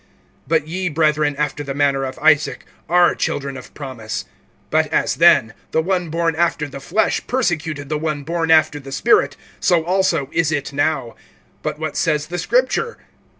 (28)But 0.49 0.63
ye, 0.67 0.89
brethren, 0.89 1.35
after 1.35 1.63
the 1.63 1.75
manner 1.75 2.05
of 2.05 2.17
Isaac, 2.17 2.65
are 2.89 3.13
children 3.13 3.55
of 3.55 3.71
promise. 3.75 4.25
(29)But 4.71 4.87
as 4.87 5.15
then, 5.17 5.53
the 5.69 5.81
one 5.83 6.09
born 6.09 6.35
after 6.35 6.67
the 6.67 6.79
flesh 6.79 7.21
persecuted 7.27 7.87
the 7.87 7.99
one 7.99 8.23
born 8.23 8.49
after 8.49 8.79
the 8.79 8.91
spirit, 8.91 9.37
so 9.59 9.85
also 9.85 10.27
is 10.31 10.51
it 10.51 10.73
now. 10.73 11.15
(30)But 11.63 11.77
what 11.77 11.95
says 11.95 12.25
the 12.25 12.39
Scripture? 12.39 12.97